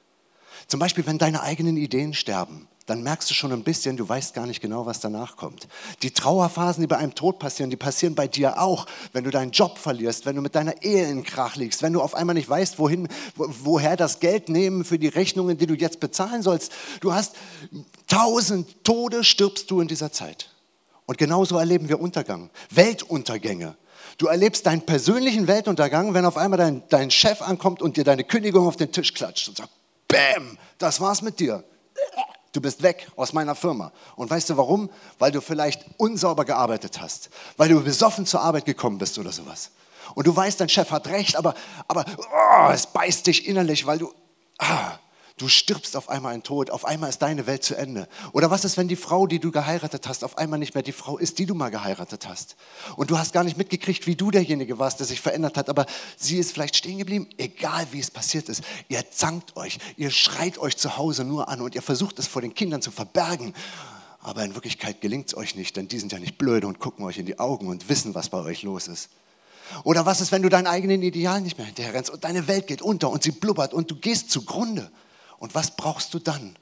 [0.66, 4.34] Zum Beispiel, wenn deine eigenen Ideen sterben, dann merkst du schon ein bisschen, du weißt
[4.34, 5.68] gar nicht genau, was danach kommt.
[6.02, 9.52] Die Trauerphasen, die bei einem Tod passieren, die passieren bei dir auch, wenn du deinen
[9.52, 12.48] Job verlierst, wenn du mit deiner Ehe in Krach liegst, wenn du auf einmal nicht
[12.48, 16.72] weißt, wohin, woher das Geld nehmen für die Rechnungen, die du jetzt bezahlen sollst.
[17.00, 17.36] Du hast
[18.06, 20.50] tausend Tode, stirbst du in dieser Zeit.
[21.06, 23.76] Und genauso erleben wir Untergang, Weltuntergänge.
[24.18, 28.24] Du erlebst deinen persönlichen Weltuntergang, wenn auf einmal dein, dein Chef ankommt und dir deine
[28.24, 29.70] Kündigung auf den Tisch klatscht und sagt,
[30.09, 31.64] Bäm, das war's mit dir.
[32.53, 33.90] Du bist weg aus meiner Firma.
[34.14, 34.88] Und weißt du warum?
[35.18, 39.72] Weil du vielleicht unsauber gearbeitet hast, weil du besoffen zur Arbeit gekommen bist oder sowas.
[40.14, 41.55] Und du weißt, dein Chef hat recht, aber,
[41.88, 44.12] aber oh, es beißt dich innerlich, weil du,
[44.59, 44.98] ah,
[45.37, 48.07] Du stirbst auf einmal einen Tod, auf einmal ist deine Welt zu Ende.
[48.33, 50.92] Oder was ist, wenn die Frau, die du geheiratet hast, auf einmal nicht mehr die
[50.92, 52.55] Frau ist, die du mal geheiratet hast?
[52.94, 55.87] Und du hast gar nicht mitgekriegt, wie du derjenige warst, der sich verändert hat, aber
[56.16, 58.62] sie ist vielleicht stehen geblieben, egal wie es passiert ist.
[58.87, 62.40] Ihr zankt euch, ihr schreit euch zu Hause nur an und ihr versucht es vor
[62.40, 63.55] den Kindern zu verbergen.
[64.20, 67.05] Aber in Wirklichkeit gelingt es euch nicht, denn die sind ja nicht blöde und gucken
[67.05, 69.09] euch in die Augen und wissen, was bei euch los ist.
[69.83, 72.83] Oder was ist, wenn du deinen eigenen Idealen nicht mehr hinterherrennst und deine Welt geht
[72.83, 74.92] unter und sie blubbert und du gehst zugrunde?
[75.44, 76.57] Und was brauchst du dann?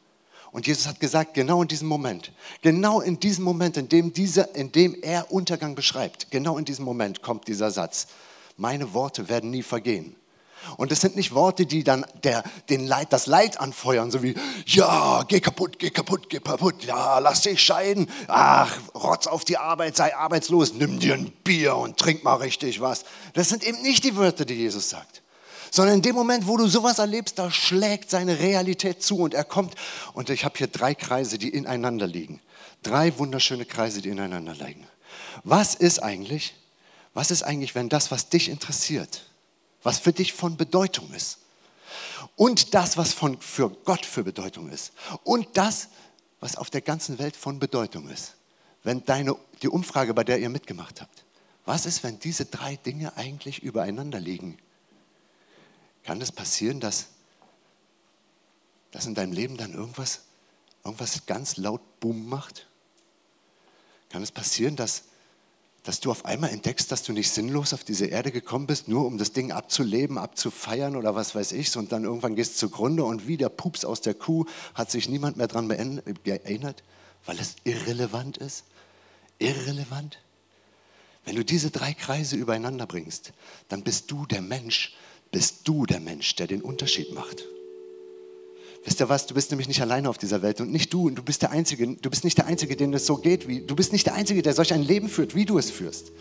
[0.51, 4.57] Und Jesus hat gesagt, genau in diesem Moment, genau in diesem Moment, in dem, dieser,
[4.57, 8.09] in dem er Untergang beschreibt, genau in diesem Moment kommt dieser Satz,
[8.57, 10.16] meine Worte werden nie vergehen.
[10.79, 14.35] Und es sind nicht Worte, die dann der, den Leid, das Leid anfeuern, so wie,
[14.66, 19.59] ja, geh kaputt, geh kaputt, geh kaputt, ja, lass dich scheiden, ach, rotz auf die
[19.59, 23.05] Arbeit, sei arbeitslos, nimm dir ein Bier und trink mal richtig was.
[23.35, 25.22] Das sind eben nicht die Wörter, die Jesus sagt
[25.73, 29.43] sondern in dem Moment, wo du sowas erlebst, da schlägt seine Realität zu und er
[29.43, 29.75] kommt.
[30.13, 32.41] Und ich habe hier drei Kreise, die ineinander liegen.
[32.83, 34.87] Drei wunderschöne Kreise, die ineinander liegen.
[35.45, 36.55] Was ist eigentlich,
[37.15, 39.25] was ist eigentlich, wenn das, was dich interessiert,
[39.83, 41.39] was für dich von Bedeutung ist,
[42.37, 44.93] und das, was von, für Gott für Bedeutung ist,
[45.25, 45.89] und das,
[46.41, 48.35] was auf der ganzen Welt von Bedeutung ist,
[48.85, 51.25] wenn deine, die Umfrage, bei der ihr mitgemacht habt,
[51.65, 54.59] was ist, wenn diese drei Dinge eigentlich übereinander liegen?
[56.05, 57.07] Kann es das passieren, dass,
[58.91, 60.23] dass in deinem Leben dann irgendwas
[60.85, 62.67] irgendwas ganz laut Boom macht?
[64.11, 65.05] Kann es passieren, dass,
[65.85, 69.07] dass du auf einmal entdeckst, dass du nicht sinnlos auf diese Erde gekommen bist, nur
[69.07, 73.05] um das Ding abzuleben, abzufeiern oder was weiß ich, und dann irgendwann gehst du zugrunde
[73.05, 76.83] und wie der Pups aus der Kuh hat sich niemand mehr daran erinnert,
[77.25, 78.65] weil es irrelevant ist?
[79.38, 80.19] Irrelevant?
[81.25, 83.33] Wenn du diese drei Kreise übereinander bringst,
[83.69, 84.95] dann bist du der Mensch,
[85.33, 87.45] bist du der Mensch, der den Unterschied macht.
[88.85, 89.27] Wisst ihr was?
[89.27, 91.07] Du bist nämlich nicht alleine auf dieser Welt und nicht du.
[91.07, 91.97] Und du bist der Einzige.
[91.97, 93.61] Du bist nicht der Einzige, dem es so geht wie.
[93.61, 96.12] Du bist nicht der Einzige, der solch ein Leben führt, wie du es führst.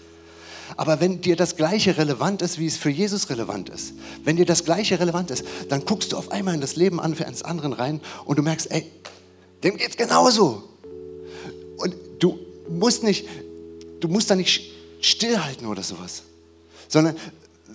[0.77, 3.93] Aber wenn dir das Gleiche relevant ist, wie es für Jesus relevant ist,
[4.23, 7.17] wenn dir das Gleiche relevant ist, dann guckst du auf einmal in das Leben an,
[7.17, 8.89] eines anderen rein und du merkst, ey,
[9.63, 10.63] dem geht's genauso.
[11.77, 13.27] Und du musst nicht,
[13.99, 14.71] du musst da nicht
[15.01, 16.23] stillhalten oder sowas,
[16.87, 17.17] sondern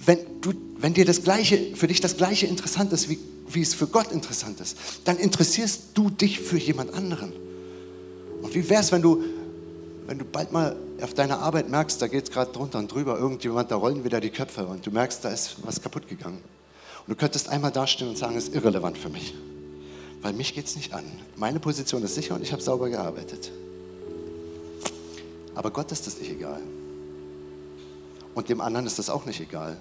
[0.04, 3.74] wenn, du, wenn dir das Gleiche, für dich das Gleiche interessant ist, wie, wie es
[3.74, 7.32] für Gott interessant ist, dann interessierst du dich für jemand anderen.
[8.42, 9.22] Und wie wäre es, wenn du,
[10.06, 13.18] wenn du bald mal auf deiner Arbeit merkst, da geht es gerade drunter und drüber,
[13.18, 16.38] irgendjemand, da rollen wieder die Köpfe und du merkst, da ist was kaputt gegangen.
[17.06, 19.34] Und du könntest einmal dastehen und sagen, es ist irrelevant für mich.
[20.22, 21.04] Weil mich geht es nicht an.
[21.36, 23.50] Meine Position ist sicher und ich habe sauber gearbeitet.
[25.54, 26.60] Aber Gott ist das nicht egal.
[28.36, 29.78] Und dem anderen ist das auch nicht egal.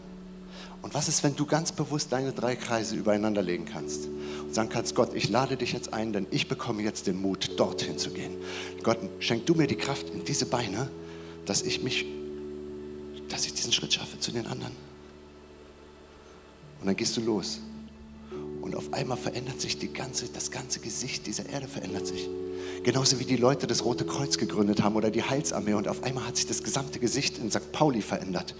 [0.81, 4.69] Und was ist, wenn du ganz bewusst deine drei Kreise übereinander legen kannst und sagen
[4.69, 8.11] kannst, Gott, ich lade dich jetzt ein, denn ich bekomme jetzt den Mut, dorthin zu
[8.11, 8.37] gehen.
[8.81, 10.89] Gott, schenk du mir die Kraft in diese Beine,
[11.45, 12.05] dass ich mich,
[13.27, 14.71] dass ich diesen Schritt schaffe zu den anderen.
[16.79, 17.59] Und dann gehst du los.
[18.65, 22.27] Und auf einmal verändert sich die ganze, das ganze Gesicht dieser Erde verändert sich.
[22.81, 25.75] Genauso wie die Leute das Rote Kreuz gegründet haben oder die Heilsarmee.
[25.75, 27.71] Und auf einmal hat sich das gesamte Gesicht in St.
[27.71, 28.55] Pauli verändert,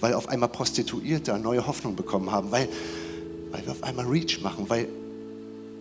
[0.00, 2.70] weil auf einmal Prostituierte neue Hoffnung bekommen haben, weil,
[3.50, 4.88] weil wir auf einmal Reach machen, weil,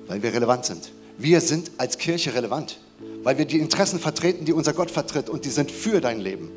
[0.08, 0.92] weil wir relevant sind.
[1.18, 2.82] Wir sind als Kirche relevant,
[3.24, 6.52] weil wir die Interessen vertreten, die unser Gott vertritt und die sind für dein Leben.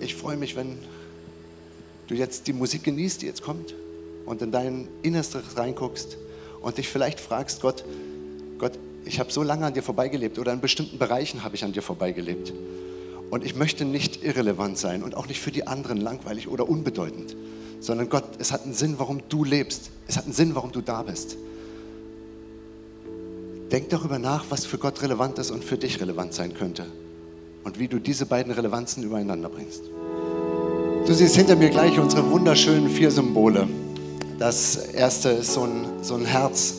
[0.00, 0.78] Ich freue mich, wenn
[2.06, 3.74] du jetzt die Musik genießt, die jetzt kommt
[4.28, 6.18] und in dein Innerstes reinguckst
[6.60, 7.84] und dich vielleicht fragst, Gott,
[8.58, 8.72] Gott,
[9.04, 11.82] ich habe so lange an dir vorbeigelebt oder in bestimmten Bereichen habe ich an dir
[11.82, 12.52] vorbeigelebt.
[13.30, 17.36] Und ich möchte nicht irrelevant sein und auch nicht für die anderen langweilig oder unbedeutend,
[17.80, 19.90] sondern Gott, es hat einen Sinn, warum du lebst.
[20.06, 21.36] Es hat einen Sinn, warum du da bist.
[23.70, 26.86] Denk darüber nach, was für Gott relevant ist und für dich relevant sein könnte.
[27.64, 29.82] Und wie du diese beiden Relevanzen übereinander bringst.
[31.06, 33.68] Du siehst hinter mir gleich unsere wunderschönen vier Symbole.
[34.38, 36.74] Das erste ist so ein, so ein Herz.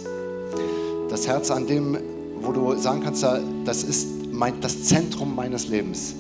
[1.10, 1.98] Das Herz, an dem
[2.42, 3.26] wo du sagen kannst,
[3.66, 6.16] das ist mein, das Zentrum meines Lebens.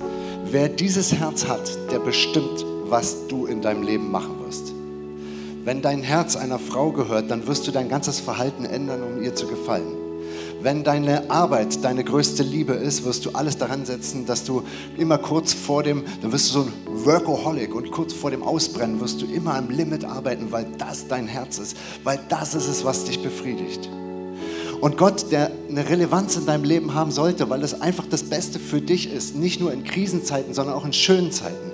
[0.51, 4.73] Wer dieses Herz hat, der bestimmt, was du in deinem Leben machen wirst.
[5.63, 9.33] Wenn dein Herz einer Frau gehört, dann wirst du dein ganzes Verhalten ändern, um ihr
[9.33, 9.95] zu gefallen.
[10.61, 14.63] Wenn deine Arbeit deine größte Liebe ist, wirst du alles daran setzen, dass du
[14.97, 18.99] immer kurz vor dem, dann wirst du so ein Workaholic und kurz vor dem Ausbrennen
[18.99, 22.83] wirst du immer am Limit arbeiten, weil das dein Herz ist, weil das ist es,
[22.83, 23.89] was dich befriedigt.
[24.81, 28.59] Und Gott, der eine Relevanz in deinem Leben haben sollte, weil es einfach das Beste
[28.59, 31.71] für dich ist, nicht nur in Krisenzeiten, sondern auch in schönen Zeiten,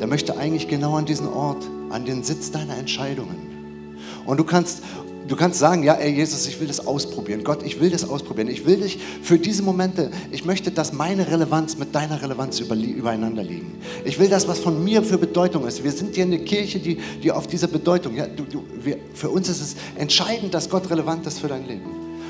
[0.00, 3.96] der möchte eigentlich genau an diesen Ort, an den Sitz deiner Entscheidungen.
[4.24, 4.82] Und du kannst,
[5.26, 7.44] du kannst sagen, ja, ey Jesus, ich will das ausprobieren.
[7.44, 8.48] Gott, ich will das ausprobieren.
[8.48, 13.42] Ich will dich für diese Momente, ich möchte, dass meine Relevanz mit deiner Relevanz übereinander
[13.42, 13.78] liegen.
[14.04, 15.82] Ich will das, was von mir für Bedeutung ist.
[15.84, 19.30] Wir sind hier eine Kirche, die, die auf dieser Bedeutung, ja, du, du, wir, für
[19.30, 21.86] uns ist es entscheidend, dass Gott relevant ist für dein Leben.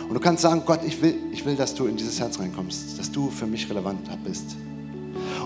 [0.08, 2.98] Und du kannst sagen, Gott, ich will, ich will, dass du in dieses Herz reinkommst,
[2.98, 4.56] dass du für mich relevant bist.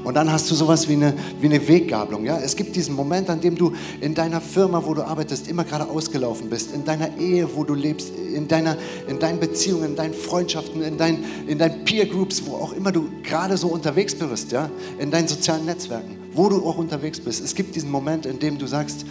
[0.05, 2.25] Und dann hast du sowas wie eine, wie eine Weggabelung.
[2.25, 2.39] Ja?
[2.39, 5.89] Es gibt diesen Moment, an dem du in deiner Firma, wo du arbeitest, immer gerade
[5.89, 10.15] ausgelaufen bist, in deiner Ehe, wo du lebst, in, deiner, in deinen Beziehungen, in deinen
[10.15, 14.53] Freundschaften, in, dein, in deinen Peer Groups, wo auch immer du gerade so unterwegs bist,
[14.53, 14.71] ja?
[14.99, 17.45] in deinen sozialen Netzwerken, wo du auch unterwegs bist.
[17.45, 19.05] Es gibt diesen Moment, in dem du sagst,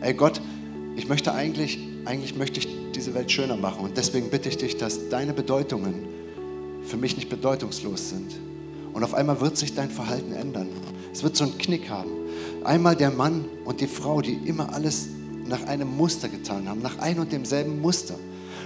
[0.00, 0.40] ey Gott,
[0.96, 3.84] ich möchte eigentlich, eigentlich möchte ich diese Welt schöner machen.
[3.84, 6.06] Und deswegen bitte ich dich, dass deine Bedeutungen
[6.84, 8.32] für mich nicht bedeutungslos sind.
[8.92, 10.68] Und auf einmal wird sich dein Verhalten ändern.
[11.12, 12.10] Es wird so einen Knick haben.
[12.64, 15.08] Einmal der Mann und die Frau, die immer alles
[15.46, 18.14] nach einem Muster getan haben, nach ein und demselben Muster.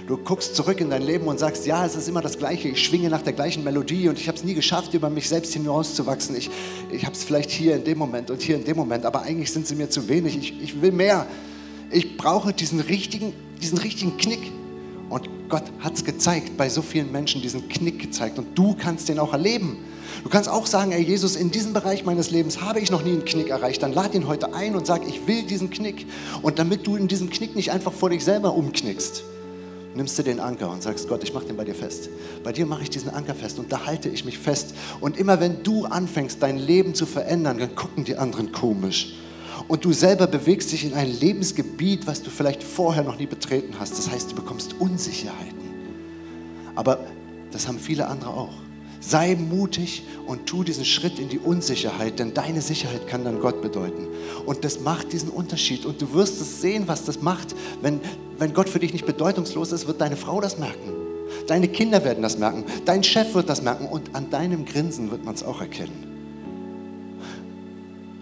[0.07, 2.69] Du guckst zurück in dein Leben und sagst, ja, es ist immer das Gleiche.
[2.69, 5.53] Ich schwinge nach der gleichen Melodie und ich habe es nie geschafft, über mich selbst
[5.53, 6.35] hinauszuwachsen.
[6.37, 6.49] Ich,
[6.91, 9.51] ich habe es vielleicht hier in dem Moment und hier in dem Moment, aber eigentlich
[9.51, 10.37] sind sie mir zu wenig.
[10.37, 11.25] Ich, ich will mehr.
[11.91, 14.51] Ich brauche diesen richtigen diesen richtigen Knick.
[15.09, 18.37] Und Gott hat es gezeigt, bei so vielen Menschen diesen Knick gezeigt.
[18.37, 19.77] Und du kannst den auch erleben.
[20.23, 23.11] Du kannst auch sagen, ey Jesus, in diesem Bereich meines Lebens habe ich noch nie
[23.11, 23.83] einen Knick erreicht.
[23.83, 26.05] Dann lad ihn heute ein und sag, ich will diesen Knick.
[26.41, 29.23] Und damit du in diesem Knick nicht einfach vor dich selber umknickst.
[29.95, 32.09] nimmst du den Anker und sagst, Gott, ich mache den bei dir fest.
[32.43, 34.75] Bei dir mache ich diesen Anker fest und da halte ich mich fest.
[34.99, 39.15] Und immer wenn du anfängst, dein Leben zu verändern, dann gucken die anderen komisch.
[39.67, 43.73] Und du selber bewegst dich in ein Lebensgebiet, was du vielleicht vorher noch nie betreten
[43.79, 43.97] hast.
[43.97, 45.57] Das heißt, du bekommst Unsicherheiten.
[46.75, 46.99] Aber
[47.51, 48.53] das haben viele andere auch.
[48.99, 53.61] Sei mutig und tu diesen Schritt in die Unsicherheit, denn deine Sicherheit kann dann Gott
[53.61, 54.07] bedeuten.
[54.45, 55.85] Und das macht diesen Unterschied.
[55.85, 57.55] Und du wirst es sehen, was das macht.
[57.81, 58.01] Wenn,
[58.37, 60.93] wenn Gott für dich nicht bedeutungslos ist, wird deine Frau das merken.
[61.47, 62.65] Deine Kinder werden das merken.
[62.85, 63.85] Dein Chef wird das merken.
[63.85, 66.15] Und an deinem Grinsen wird man es auch erkennen.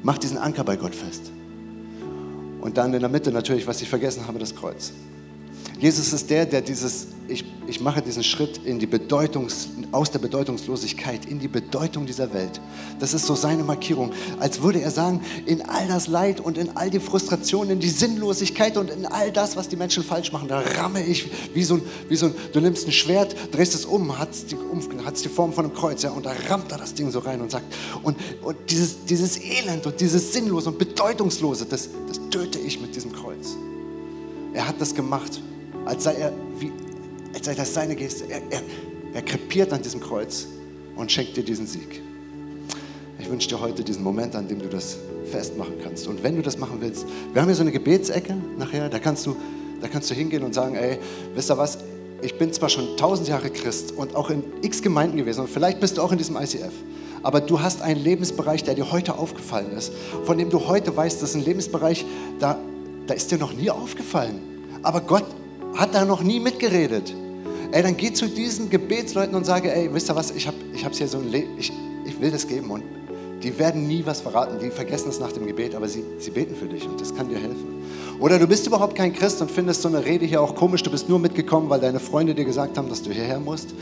[0.03, 1.31] Mach diesen Anker bei Gott fest.
[2.61, 4.91] Und dann in der Mitte natürlich, was ich vergessen habe, das Kreuz.
[5.79, 10.19] Jesus ist der, der dieses, ich, ich mache diesen Schritt in die Bedeutungs, aus der
[10.19, 12.61] Bedeutungslosigkeit in die Bedeutung dieser Welt.
[12.99, 16.75] Das ist so seine Markierung, als würde er sagen, in all das Leid und in
[16.77, 20.47] all die Frustrationen, in die Sinnlosigkeit und in all das, was die Menschen falsch machen,
[20.47, 23.85] da ramme ich wie so ein, wie so ein du nimmst ein Schwert, drehst es
[23.85, 26.77] um, hat es die, um, die Form von einem Kreuz, ja, und da rammt er
[26.77, 27.65] das Ding so rein und sagt,
[28.01, 32.95] und, und dieses, dieses Elend und dieses Sinnlose und Bedeutungslose, das, das töte ich mit
[32.95, 33.57] diesem Kreuz.
[34.53, 35.41] Er hat das gemacht
[35.85, 36.71] als sei, er, wie,
[37.33, 38.25] als sei das seine Geste.
[38.29, 38.61] Er, er,
[39.13, 40.47] er krepiert an diesem Kreuz
[40.95, 42.01] und schenkt dir diesen Sieg.
[43.19, 44.97] Ich wünsche dir heute diesen Moment, an dem du das
[45.31, 46.07] festmachen kannst.
[46.07, 49.25] Und wenn du das machen willst, wir haben hier so eine Gebetsecke nachher, da kannst
[49.25, 49.35] du,
[49.81, 50.99] da kannst du hingehen und sagen, ey,
[51.33, 51.77] wisst ihr was,
[52.21, 55.79] ich bin zwar schon tausend Jahre Christ und auch in x Gemeinden gewesen und vielleicht
[55.79, 56.73] bist du auch in diesem ICF,
[57.23, 59.91] aber du hast einen Lebensbereich, der dir heute aufgefallen ist,
[60.25, 62.05] von dem du heute weißt, das ist ein Lebensbereich,
[62.39, 62.57] da,
[63.07, 64.39] da ist dir noch nie aufgefallen.
[64.81, 65.25] Aber Gott
[65.75, 67.13] hat da noch nie mitgeredet.
[67.71, 70.85] Ey, dann geh zu diesen Gebetsleuten und sage, ey, wisst ihr was, ich habe ich
[70.97, 71.71] hier so ein Le ich,
[72.05, 72.83] ich will das geben und
[73.43, 76.55] die werden nie was verraten, die vergessen es nach dem Gebet, aber sie, sie beten
[76.55, 77.83] für dich und das kann dir helfen.
[78.19, 80.89] Oder du bist überhaupt kein Christ und findest so eine Rede hier auch komisch, du
[80.89, 83.75] bist nur mitgekommen, weil deine Freunde dir gesagt haben, dass du hierher musst.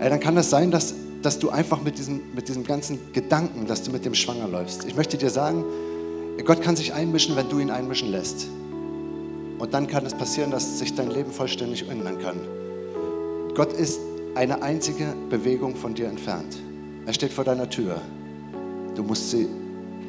[0.00, 3.66] Ey, dann kann das sein, dass, dass du einfach mit diesem, mit diesem ganzen Gedanken,
[3.66, 4.84] dass du mit dem schwanger läufst.
[4.84, 5.64] Ich möchte dir sagen,
[6.44, 8.46] Gott kann sich einmischen, wenn du ihn einmischen lässt.
[9.58, 12.40] Und dann kann es passieren, dass sich dein Leben vollständig ändern kann.
[13.54, 14.00] Gott ist
[14.34, 16.56] eine einzige Bewegung von dir entfernt.
[17.06, 18.00] Er steht vor deiner Tür.
[18.94, 19.48] Du musst sie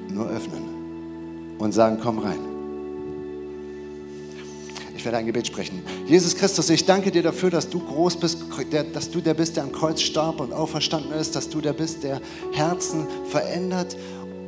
[0.09, 2.39] nur öffnen und sagen, komm rein.
[4.95, 5.81] Ich werde ein Gebet sprechen.
[6.05, 8.43] Jesus Christus, ich danke dir dafür, dass du groß bist,
[8.93, 12.03] dass du der bist, der am Kreuz starb und auferstanden ist, dass du der bist,
[12.03, 12.19] der
[12.51, 13.95] Herzen verändert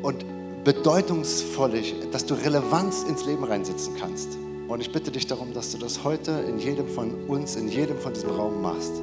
[0.01, 0.25] und
[0.63, 4.37] bedeutungsvoll, dass du Relevanz ins Leben reinsetzen kannst.
[4.67, 7.97] Und ich bitte dich darum, dass du das heute in jedem von uns, in jedem
[7.97, 8.93] von diesem Raum machst.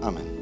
[0.00, 0.33] Amen.